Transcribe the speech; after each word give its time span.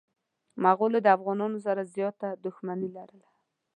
مغولو 0.63 0.97
د 1.03 1.07
افغانانو 1.17 1.57
سره 1.65 1.89
زياته 1.95 2.27
دښمني 2.45 2.89
لرله. 2.97 3.27